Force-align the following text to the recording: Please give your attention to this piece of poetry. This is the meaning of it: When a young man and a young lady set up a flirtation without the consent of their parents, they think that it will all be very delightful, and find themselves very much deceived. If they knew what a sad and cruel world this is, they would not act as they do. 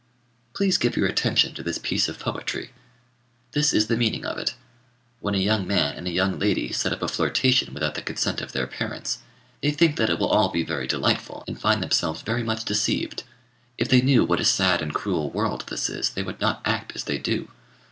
Please 0.55 0.79
give 0.79 0.97
your 0.97 1.05
attention 1.05 1.53
to 1.53 1.61
this 1.61 1.77
piece 1.77 2.09
of 2.09 2.17
poetry. 2.17 2.71
This 3.51 3.71
is 3.71 3.85
the 3.85 3.95
meaning 3.95 4.25
of 4.25 4.39
it: 4.39 4.55
When 5.19 5.35
a 5.35 5.37
young 5.37 5.67
man 5.67 5.93
and 5.95 6.07
a 6.07 6.11
young 6.11 6.39
lady 6.39 6.73
set 6.73 6.91
up 6.91 7.03
a 7.03 7.07
flirtation 7.07 7.71
without 7.71 7.93
the 7.93 8.01
consent 8.01 8.41
of 8.41 8.51
their 8.51 8.65
parents, 8.65 9.19
they 9.61 9.69
think 9.69 9.97
that 9.97 10.09
it 10.09 10.17
will 10.17 10.29
all 10.29 10.49
be 10.49 10.63
very 10.63 10.87
delightful, 10.87 11.43
and 11.47 11.61
find 11.61 11.83
themselves 11.83 12.23
very 12.23 12.41
much 12.41 12.65
deceived. 12.65 13.21
If 13.77 13.89
they 13.89 14.01
knew 14.01 14.25
what 14.25 14.39
a 14.39 14.43
sad 14.43 14.81
and 14.81 14.91
cruel 14.91 15.29
world 15.29 15.65
this 15.67 15.87
is, 15.87 16.09
they 16.09 16.23
would 16.23 16.41
not 16.41 16.63
act 16.65 16.95
as 16.95 17.03
they 17.03 17.19
do. 17.19 17.49